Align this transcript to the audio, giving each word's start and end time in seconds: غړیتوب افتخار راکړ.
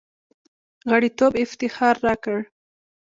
غړیتوب 0.91 1.31
افتخار 1.43 1.95
راکړ. 2.05 2.39